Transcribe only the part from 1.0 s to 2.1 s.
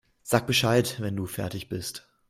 du fertig bist.